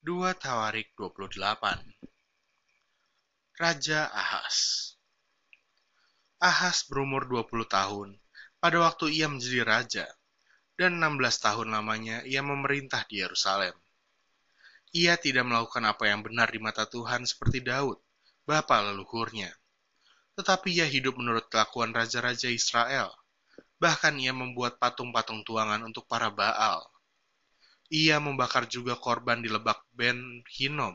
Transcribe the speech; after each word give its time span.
2 0.00 0.32
Tawarik 0.32 0.96
28 0.96 1.36
Raja 3.60 4.08
Ahas 4.08 4.56
Ahas 6.40 6.88
berumur 6.88 7.28
20 7.28 7.68
tahun 7.68 8.16
pada 8.64 8.80
waktu 8.80 9.12
ia 9.12 9.28
menjadi 9.28 9.60
raja, 9.60 10.08
dan 10.80 10.96
16 10.96 11.20
tahun 11.44 11.68
lamanya 11.76 12.24
ia 12.24 12.40
memerintah 12.40 13.04
di 13.12 13.20
Yerusalem. 13.20 13.76
Ia 14.96 15.20
tidak 15.20 15.44
melakukan 15.44 15.84
apa 15.84 16.08
yang 16.08 16.24
benar 16.24 16.48
di 16.48 16.56
mata 16.64 16.88
Tuhan 16.88 17.28
seperti 17.28 17.60
Daud, 17.60 18.00
bapa 18.48 18.80
leluhurnya. 18.80 19.52
Tetapi 20.32 20.80
ia 20.80 20.88
hidup 20.88 21.20
menurut 21.20 21.44
kelakuan 21.52 21.92
raja-raja 21.92 22.48
Israel. 22.48 23.12
Bahkan 23.76 24.16
ia 24.16 24.32
membuat 24.32 24.80
patung-patung 24.80 25.44
tuangan 25.44 25.84
untuk 25.84 26.08
para 26.08 26.32
Baal 26.32 26.88
ia 27.90 28.22
membakar 28.22 28.70
juga 28.70 28.94
korban 28.94 29.42
di 29.42 29.50
lebak 29.50 29.82
Ben 29.90 30.46
Hinom 30.46 30.94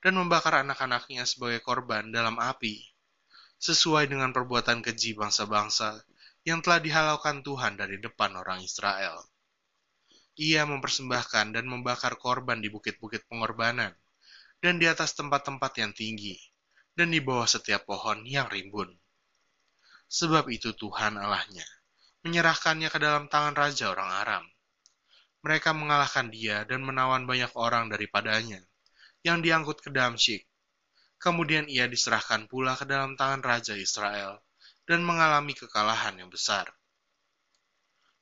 dan 0.00 0.12
membakar 0.16 0.64
anak-anaknya 0.64 1.28
sebagai 1.28 1.60
korban 1.60 2.08
dalam 2.08 2.40
api, 2.40 2.80
sesuai 3.60 4.08
dengan 4.08 4.32
perbuatan 4.32 4.80
keji 4.80 5.12
bangsa-bangsa 5.12 6.00
yang 6.42 6.64
telah 6.64 6.80
dihalaukan 6.80 7.44
Tuhan 7.44 7.76
dari 7.76 8.00
depan 8.00 8.32
orang 8.34 8.64
Israel. 8.64 9.20
Ia 10.40 10.64
mempersembahkan 10.64 11.52
dan 11.52 11.68
membakar 11.68 12.16
korban 12.16 12.64
di 12.64 12.72
bukit-bukit 12.72 13.28
pengorbanan 13.28 13.92
dan 14.64 14.80
di 14.80 14.88
atas 14.88 15.12
tempat-tempat 15.12 15.84
yang 15.84 15.92
tinggi 15.92 16.40
dan 16.96 17.12
di 17.12 17.20
bawah 17.20 17.44
setiap 17.44 17.84
pohon 17.84 18.24
yang 18.24 18.48
rimbun. 18.48 18.88
Sebab 20.08 20.48
itu 20.48 20.72
Tuhan 20.72 21.20
Allahnya 21.20 21.68
menyerahkannya 22.24 22.88
ke 22.88 22.96
dalam 22.96 23.28
tangan 23.28 23.52
raja 23.52 23.92
orang 23.92 24.10
Aram 24.24 24.44
mereka 25.42 25.74
mengalahkan 25.74 26.30
dia 26.30 26.62
dan 26.62 26.86
menawan 26.86 27.26
banyak 27.26 27.50
orang 27.58 27.90
daripadanya, 27.90 28.62
yang 29.26 29.42
diangkut 29.42 29.82
ke 29.82 29.90
Damsyik. 29.90 30.46
Kemudian 31.18 31.70
ia 31.70 31.86
diserahkan 31.86 32.46
pula 32.50 32.74
ke 32.78 32.86
dalam 32.86 33.14
tangan 33.18 33.42
Raja 33.42 33.74
Israel, 33.74 34.42
dan 34.86 35.02
mengalami 35.06 35.54
kekalahan 35.54 36.18
yang 36.18 36.30
besar. 36.30 36.66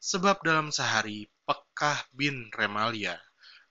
Sebab 0.00 0.40
dalam 0.40 0.72
sehari, 0.72 1.28
Pekah 1.44 2.08
bin 2.16 2.48
Remalia 2.56 3.20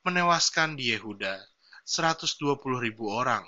menewaskan 0.05 0.77
di 0.77 0.93
Yehuda 0.93 1.41
120 1.85 2.85
ribu 2.85 3.09
orang. 3.09 3.45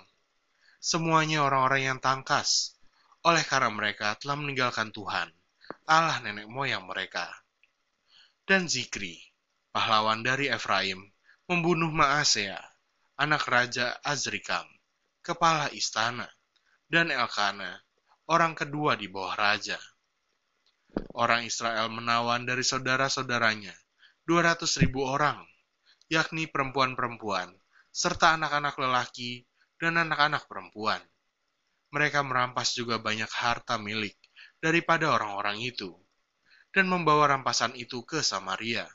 Semuanya 0.82 1.46
orang-orang 1.46 1.94
yang 1.94 2.00
tangkas, 2.02 2.74
oleh 3.22 3.46
karena 3.46 3.70
mereka 3.70 4.18
telah 4.18 4.34
meninggalkan 4.34 4.90
Tuhan, 4.90 5.30
Allah 5.86 6.18
nenek 6.26 6.50
moyang 6.50 6.90
mereka. 6.90 7.30
Dan 8.42 8.66
Zikri, 8.66 9.22
pahlawan 9.72 10.20
dari 10.20 10.52
Efraim, 10.52 11.00
membunuh 11.48 11.88
Maasea, 11.88 12.60
anak 13.16 13.48
Raja 13.48 13.96
Azrikam, 14.04 14.68
kepala 15.24 15.72
istana, 15.72 16.28
dan 16.92 17.08
Elkana, 17.08 17.80
orang 18.28 18.52
kedua 18.52 19.00
di 19.00 19.08
bawah 19.08 19.32
raja. 19.40 19.80
Orang 21.16 21.48
Israel 21.48 21.88
menawan 21.88 22.44
dari 22.44 22.68
saudara-saudaranya 22.68 23.72
200 24.28 24.68
ribu 24.84 25.08
orang, 25.08 25.40
yakni 26.12 26.52
perempuan-perempuan, 26.52 27.56
serta 27.96 28.36
anak-anak 28.36 28.76
lelaki 28.76 29.48
dan 29.80 29.96
anak-anak 29.96 30.52
perempuan. 30.52 31.00
Mereka 31.96 32.28
merampas 32.28 32.76
juga 32.76 33.00
banyak 33.00 33.32
harta 33.32 33.80
milik 33.80 34.20
daripada 34.60 35.16
orang-orang 35.16 35.64
itu, 35.64 35.96
dan 36.76 36.92
membawa 36.92 37.32
rampasan 37.32 37.72
itu 37.80 38.04
ke 38.04 38.20
Samaria 38.20 38.88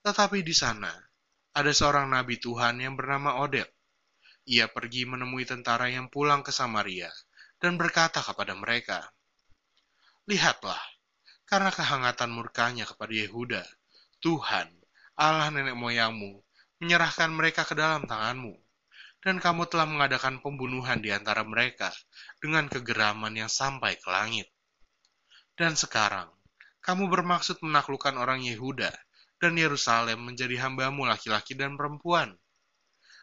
tetapi 0.00 0.40
di 0.40 0.56
sana, 0.56 0.88
ada 1.52 1.72
seorang 1.74 2.08
nabi 2.08 2.40
Tuhan 2.40 2.80
yang 2.80 2.96
bernama 2.96 3.44
Oded. 3.44 3.68
Ia 4.48 4.72
pergi 4.72 5.04
menemui 5.04 5.44
tentara 5.44 5.92
yang 5.92 6.08
pulang 6.08 6.40
ke 6.40 6.48
Samaria 6.48 7.12
dan 7.60 7.76
berkata 7.76 8.24
kepada 8.24 8.56
mereka, 8.56 9.04
Lihatlah, 10.24 10.80
karena 11.44 11.68
kehangatan 11.68 12.32
murkanya 12.32 12.88
kepada 12.88 13.12
Yehuda, 13.12 13.62
Tuhan, 14.24 14.72
Allah 15.20 15.52
nenek 15.52 15.76
moyangmu, 15.76 16.40
menyerahkan 16.80 17.28
mereka 17.28 17.68
ke 17.68 17.76
dalam 17.76 18.08
tanganmu, 18.08 18.56
dan 19.20 19.36
kamu 19.36 19.68
telah 19.68 19.84
mengadakan 19.84 20.40
pembunuhan 20.40 21.04
di 21.04 21.12
antara 21.12 21.44
mereka 21.44 21.92
dengan 22.40 22.72
kegeraman 22.72 23.36
yang 23.36 23.52
sampai 23.52 24.00
ke 24.00 24.08
langit. 24.08 24.48
Dan 25.52 25.76
sekarang, 25.76 26.32
kamu 26.80 27.12
bermaksud 27.12 27.60
menaklukkan 27.60 28.16
orang 28.16 28.40
Yehuda 28.40 28.88
dan 29.40 29.56
Yerusalem 29.56 30.20
menjadi 30.20 30.60
hambamu 30.60 31.08
laki-laki 31.08 31.56
dan 31.56 31.74
perempuan. 31.80 32.36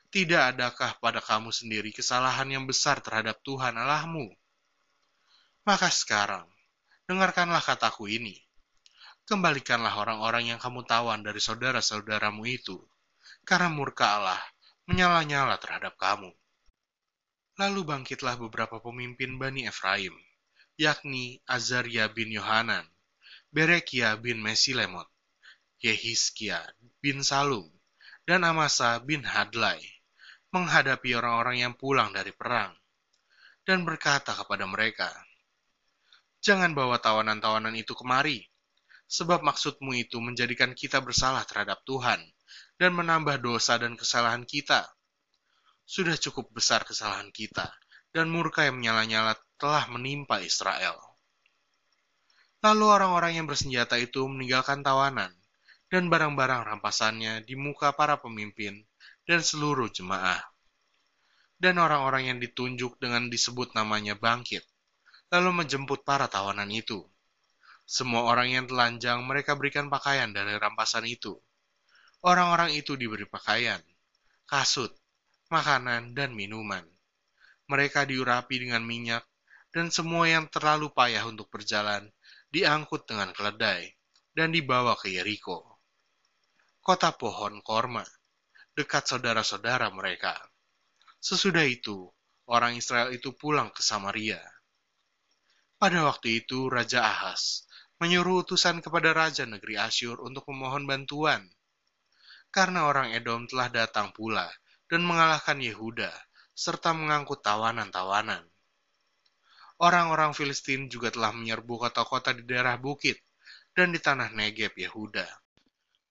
Tidak 0.10 0.58
adakah 0.58 0.98
pada 0.98 1.22
kamu 1.22 1.54
sendiri 1.54 1.94
kesalahan 1.94 2.50
yang 2.50 2.66
besar 2.66 2.98
terhadap 3.00 3.38
Tuhan 3.46 3.78
Allahmu? 3.78 4.34
Maka 5.68 5.94
sekarang, 5.94 6.50
dengarkanlah 7.06 7.62
kataku 7.62 8.10
ini. 8.10 8.34
Kembalikanlah 9.28 9.94
orang-orang 10.00 10.56
yang 10.56 10.60
kamu 10.64 10.88
tawan 10.88 11.22
dari 11.22 11.44
saudara-saudaramu 11.44 12.48
itu, 12.48 12.80
karena 13.44 13.68
murka 13.68 14.18
Allah 14.18 14.40
menyala-nyala 14.88 15.60
terhadap 15.60 16.00
kamu. 16.00 16.32
Lalu 17.60 17.82
bangkitlah 17.84 18.40
beberapa 18.40 18.80
pemimpin 18.80 19.36
Bani 19.36 19.68
Efraim, 19.68 20.16
yakni 20.80 21.44
Azaria 21.44 22.08
bin 22.08 22.32
Yohanan, 22.32 22.88
Berekia 23.52 24.16
bin 24.16 24.40
Mesilemot, 24.40 25.12
Yehiskia 25.78 26.58
bin 26.98 27.22
Salum 27.22 27.70
dan 28.26 28.42
Amasa 28.42 28.98
bin 28.98 29.22
Hadlai 29.22 29.78
menghadapi 30.50 31.14
orang-orang 31.14 31.62
yang 31.62 31.74
pulang 31.78 32.10
dari 32.10 32.34
perang 32.34 32.74
dan 33.62 33.86
berkata 33.86 34.34
kepada 34.34 34.66
mereka, 34.66 35.06
Jangan 36.42 36.74
bawa 36.74 36.98
tawanan-tawanan 36.98 37.78
itu 37.78 37.94
kemari, 37.94 38.42
sebab 39.06 39.46
maksudmu 39.46 39.94
itu 39.94 40.18
menjadikan 40.18 40.74
kita 40.74 40.98
bersalah 40.98 41.46
terhadap 41.46 41.86
Tuhan 41.86 42.26
dan 42.82 42.98
menambah 42.98 43.38
dosa 43.38 43.78
dan 43.78 43.94
kesalahan 43.94 44.50
kita. 44.50 44.82
Sudah 45.86 46.18
cukup 46.18 46.50
besar 46.58 46.90
kesalahan 46.90 47.30
kita, 47.30 47.70
dan 48.10 48.34
murka 48.34 48.66
yang 48.66 48.82
menyala-nyala 48.82 49.38
telah 49.62 49.86
menimpa 49.94 50.42
Israel. 50.42 50.98
Lalu 52.66 52.86
orang-orang 52.90 53.38
yang 53.38 53.46
bersenjata 53.46 54.02
itu 54.02 54.26
meninggalkan 54.26 54.82
tawanan 54.82 55.30
dan 55.88 56.12
barang-barang 56.12 56.68
rampasannya 56.68 57.48
di 57.48 57.56
muka 57.56 57.96
para 57.96 58.20
pemimpin 58.20 58.84
dan 59.24 59.40
seluruh 59.40 59.88
jemaah. 59.88 60.40
Dan 61.58 61.80
orang-orang 61.80 62.30
yang 62.30 62.38
ditunjuk 62.44 63.00
dengan 63.02 63.32
disebut 63.32 63.74
namanya 63.74 64.14
bangkit, 64.14 64.62
lalu 65.32 65.64
menjemput 65.64 66.04
para 66.04 66.28
tawanan 66.28 66.70
itu. 66.70 67.08
Semua 67.88 68.28
orang 68.28 68.52
yang 68.52 68.66
telanjang 68.68 69.24
mereka 69.24 69.56
berikan 69.56 69.88
pakaian 69.88 70.30
dari 70.36 70.60
rampasan 70.60 71.08
itu. 71.08 71.40
Orang-orang 72.22 72.76
itu 72.76 73.00
diberi 73.00 73.24
pakaian, 73.24 73.80
kasut, 74.44 74.92
makanan, 75.48 76.12
dan 76.12 76.36
minuman. 76.36 76.84
Mereka 77.72 78.06
diurapi 78.06 78.68
dengan 78.68 78.84
minyak, 78.84 79.24
dan 79.72 79.88
semua 79.88 80.28
yang 80.28 80.52
terlalu 80.52 80.92
payah 80.92 81.24
untuk 81.26 81.48
berjalan 81.48 82.12
diangkut 82.52 83.08
dengan 83.08 83.32
keledai 83.32 83.92
dan 84.36 84.52
dibawa 84.52 84.96
ke 85.00 85.12
Yeriko 85.16 85.77
kota 86.88 87.12
pohon 87.12 87.60
korma, 87.68 88.08
dekat 88.72 89.12
saudara-saudara 89.12 89.92
mereka. 89.92 90.40
Sesudah 91.20 91.68
itu, 91.68 92.08
orang 92.48 92.80
Israel 92.80 93.12
itu 93.12 93.36
pulang 93.36 93.76
ke 93.76 93.84
Samaria. 93.84 94.40
Pada 95.76 96.08
waktu 96.08 96.48
itu, 96.48 96.72
Raja 96.72 97.04
Ahas 97.04 97.68
menyuruh 98.00 98.48
utusan 98.48 98.80
kepada 98.80 99.12
Raja 99.12 99.44
Negeri 99.44 99.76
Asyur 99.76 100.24
untuk 100.24 100.48
memohon 100.48 100.88
bantuan. 100.88 101.44
Karena 102.56 102.88
orang 102.88 103.12
Edom 103.12 103.52
telah 103.52 103.68
datang 103.68 104.16
pula 104.16 104.48
dan 104.88 105.04
mengalahkan 105.04 105.60
Yehuda, 105.60 106.16
serta 106.56 106.96
mengangkut 106.96 107.44
tawanan-tawanan. 107.44 108.48
Orang-orang 109.84 110.32
Filistin 110.32 110.88
juga 110.88 111.12
telah 111.12 111.36
menyerbu 111.36 111.84
kota-kota 111.84 112.32
di 112.32 112.48
daerah 112.48 112.80
bukit 112.80 113.20
dan 113.76 113.92
di 113.92 114.00
tanah 114.00 114.32
Negeb 114.32 114.72
Yehuda. 114.72 115.47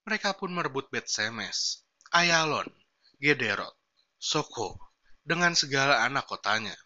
Mereka 0.06 0.38
pun 0.38 0.54
merebut 0.54 0.86
Bet 0.86 1.10
Semes, 1.10 1.82
Ayalon, 2.14 2.70
Gederot, 3.18 3.74
Soko, 4.14 4.78
dengan 5.26 5.58
segala 5.58 6.06
anak 6.06 6.30
kotanya, 6.30 6.78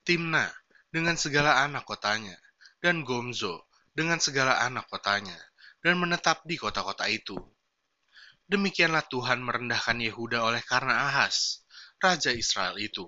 Timna, 0.00 0.48
dengan 0.88 1.20
segala 1.20 1.60
anak 1.68 1.84
kotanya, 1.84 2.32
dan 2.80 3.04
Gomzo, 3.04 3.68
dengan 3.92 4.16
segala 4.24 4.64
anak 4.64 4.88
kotanya, 4.88 5.36
dan 5.84 6.00
menetap 6.00 6.48
di 6.48 6.56
kota-kota 6.56 7.12
itu. 7.12 7.36
Demikianlah 8.48 9.04
Tuhan 9.04 9.44
merendahkan 9.44 10.00
Yehuda 10.00 10.40
oleh 10.40 10.64
karena 10.64 11.12
Ahas, 11.12 11.68
Raja 12.00 12.32
Israel 12.32 12.80
itu, 12.80 13.04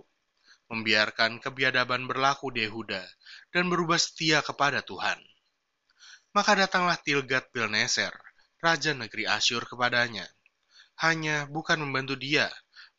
membiarkan 0.69 1.41
kebiadaban 1.41 2.05
berlaku 2.05 2.53
di 2.53 2.69
Yehuda, 2.69 3.01
dan 3.49 3.73
berubah 3.73 3.97
setia 3.97 4.45
kepada 4.45 4.85
Tuhan. 4.85 5.25
Maka 6.37 6.53
datanglah 6.53 7.01
Tilgat 7.01 7.49
Pilneser, 7.49 8.13
raja 8.65 8.97
negeri 8.97 9.29
Asyur 9.29 9.69
kepadanya. 9.69 10.25
Hanya 11.05 11.45
bukan 11.53 11.85
membantu 11.85 12.17
dia, 12.17 12.49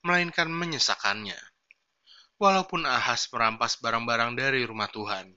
melainkan 0.05 0.45
menyesakannya. 0.45 1.37
Walaupun 2.37 2.85
Ahas 2.85 3.25
merampas 3.33 3.81
barang-barang 3.81 4.37
dari 4.37 4.61
rumah 4.61 4.85
Tuhan, 4.93 5.33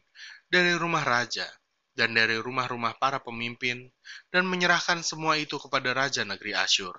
dari 0.53 0.77
rumah 0.77 1.01
raja, 1.01 1.49
dan 1.97 2.13
dari 2.13 2.37
rumah-rumah 2.37 3.01
para 3.01 3.25
pemimpin, 3.25 3.89
dan 4.29 4.45
menyerahkan 4.45 5.01
semua 5.01 5.41
itu 5.41 5.57
kepada 5.57 5.97
raja 5.97 6.29
negeri 6.29 6.53
Asyur. 6.53 6.95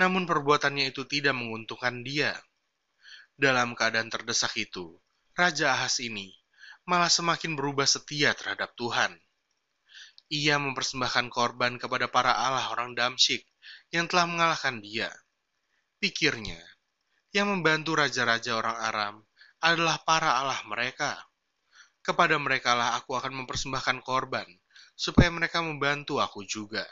Namun 0.00 0.24
perbuatannya 0.24 0.96
itu 0.96 1.04
tidak 1.04 1.36
menguntungkan 1.36 2.00
dia. 2.00 2.32
Dalam 3.36 3.76
keadaan 3.76 4.08
terdesak 4.08 4.56
itu, 4.56 4.96
Raja 5.36 5.76
Ahas 5.76 6.00
ini 6.00 6.32
malah 6.88 7.12
semakin 7.12 7.52
berubah 7.52 7.84
setia 7.84 8.32
terhadap 8.32 8.72
Tuhan. 8.78 9.12
Ia 10.26 10.58
mempersembahkan 10.58 11.30
korban 11.30 11.78
kepada 11.78 12.10
para 12.10 12.34
allah 12.34 12.66
orang 12.74 12.98
Damsyik 12.98 13.46
yang 13.94 14.10
telah 14.10 14.26
mengalahkan 14.26 14.82
dia. 14.82 15.06
Pikirnya, 16.02 16.58
yang 17.30 17.46
membantu 17.46 17.94
raja-raja 17.94 18.58
orang 18.58 18.74
Aram 18.74 19.14
adalah 19.62 20.02
para 20.02 20.42
Allah 20.42 20.58
mereka. 20.66 21.14
Kepada 22.02 22.38
mereka 22.42 22.74
lah 22.74 22.98
aku 22.98 23.14
akan 23.14 23.46
mempersembahkan 23.46 24.02
korban, 24.02 24.46
supaya 24.98 25.30
mereka 25.30 25.62
membantu 25.62 26.18
aku 26.18 26.42
juga. 26.42 26.82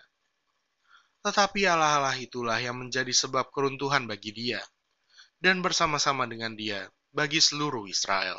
Tetapi 1.26 1.66
Allah-Allah 1.66 2.14
itulah 2.22 2.58
yang 2.62 2.78
menjadi 2.78 3.10
sebab 3.10 3.50
keruntuhan 3.50 4.06
bagi 4.06 4.30
dia, 4.30 4.62
dan 5.42 5.58
bersama-sama 5.58 6.30
dengan 6.30 6.54
dia 6.54 6.87
bagi 7.10 7.42
seluruh 7.42 7.90
Israel. 7.90 8.38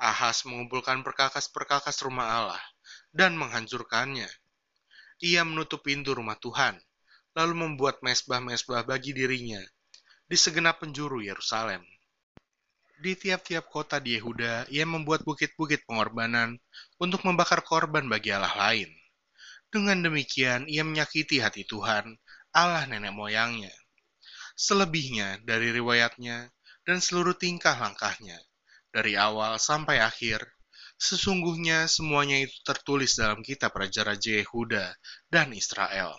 Ahas 0.00 0.42
mengumpulkan 0.42 1.06
perkakas-perkakas 1.06 2.02
rumah 2.02 2.26
Allah 2.30 2.62
dan 3.10 3.34
menghancurkannya. 3.36 4.30
Ia 5.20 5.42
menutup 5.44 5.84
pintu 5.84 6.16
rumah 6.16 6.38
Tuhan, 6.40 6.80
lalu 7.36 7.54
membuat 7.66 8.00
mesbah-mesbah 8.00 8.88
bagi 8.88 9.12
dirinya 9.12 9.60
di 10.30 10.38
segenap 10.38 10.80
penjuru 10.80 11.20
Yerusalem. 11.20 11.82
Di 13.00 13.16
tiap-tiap 13.16 13.66
kota 13.72 13.96
di 13.96 14.14
Yehuda, 14.20 14.68
ia 14.68 14.84
membuat 14.84 15.24
bukit-bukit 15.24 15.88
pengorbanan 15.88 16.60
untuk 17.00 17.24
membakar 17.24 17.64
korban 17.64 18.04
bagi 18.06 18.30
Allah 18.30 18.52
lain. 18.52 18.92
Dengan 19.72 20.04
demikian, 20.04 20.68
ia 20.68 20.84
menyakiti 20.84 21.40
hati 21.40 21.64
Tuhan, 21.64 22.18
Allah 22.52 22.84
nenek 22.84 23.14
moyangnya. 23.16 23.72
Selebihnya 24.52 25.40
dari 25.48 25.72
riwayatnya 25.72 26.52
dan 26.84 26.98
seluruh 27.00 27.38
tingkah 27.38 27.72
langkahnya, 27.78 28.36
dari 28.92 29.16
awal 29.16 29.56
sampai 29.56 30.02
akhir, 30.04 30.44
sesungguhnya 31.00 31.88
semuanya 31.88 32.44
itu 32.44 32.60
tertulis 32.60 33.16
dalam 33.16 33.40
kitab 33.40 33.72
Raja-Raja 33.72 34.44
Yehuda 34.44 34.92
dan 35.32 35.56
Israel. 35.56 36.12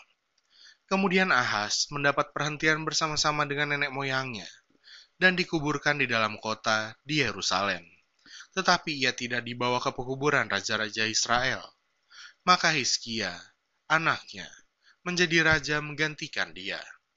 Kemudian 0.90 1.30
Ahas 1.30 1.88
mendapat 1.94 2.34
perhentian 2.34 2.82
bersama-sama 2.82 3.46
dengan 3.46 3.78
nenek 3.78 3.94
moyangnya 3.94 4.50
dan 5.22 5.38
dikuburkan 5.38 6.02
di 6.02 6.10
dalam 6.10 6.42
kota 6.42 6.98
di 7.06 7.22
Yerusalem. 7.22 7.86
Tetapi 8.58 9.06
ia 9.06 9.14
tidak 9.14 9.46
dibawa 9.46 9.78
ke 9.78 9.94
pekuburan 9.94 10.50
raja-raja 10.50 11.06
Israel. 11.08 11.62
Maka 12.44 12.74
Hizkia, 12.74 13.38
anaknya, 13.86 14.50
menjadi 15.06 15.46
raja 15.46 15.78
menggantikan 15.80 16.52
dia. 16.58 16.82